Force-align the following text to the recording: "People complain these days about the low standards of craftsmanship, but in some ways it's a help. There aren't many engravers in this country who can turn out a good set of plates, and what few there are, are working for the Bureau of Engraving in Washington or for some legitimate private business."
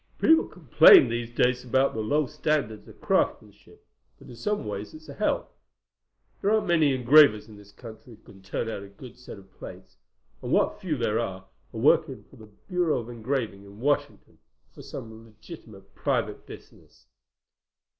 "People 0.17 0.47
complain 0.47 1.09
these 1.09 1.29
days 1.29 1.63
about 1.63 1.93
the 1.93 1.99
low 1.99 2.25
standards 2.25 2.87
of 2.87 2.99
craftsmanship, 3.01 3.85
but 4.17 4.29
in 4.29 4.35
some 4.35 4.65
ways 4.65 4.95
it's 4.95 5.07
a 5.07 5.13
help. 5.13 5.55
There 6.41 6.49
aren't 6.49 6.65
many 6.65 6.91
engravers 6.95 7.47
in 7.47 7.55
this 7.55 7.71
country 7.71 8.15
who 8.15 8.23
can 8.23 8.41
turn 8.41 8.67
out 8.67 8.81
a 8.81 8.87
good 8.87 9.15
set 9.15 9.37
of 9.37 9.53
plates, 9.53 9.97
and 10.41 10.51
what 10.51 10.81
few 10.81 10.97
there 10.97 11.19
are, 11.19 11.45
are 11.71 11.79
working 11.79 12.23
for 12.23 12.37
the 12.37 12.47
Bureau 12.47 12.97
of 12.97 13.09
Engraving 13.11 13.63
in 13.63 13.79
Washington 13.79 14.39
or 14.71 14.73
for 14.73 14.81
some 14.81 15.23
legitimate 15.23 15.93
private 15.93 16.47
business." 16.47 17.05